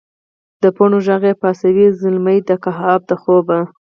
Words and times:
دپڼو 0.61 0.99
ږغ 1.05 1.23
یې 1.29 1.33
پاڅوي 1.41 1.87
زلمي 2.01 2.37
د 2.47 2.49
کهف 2.63 3.01
دخوبه 3.11 3.57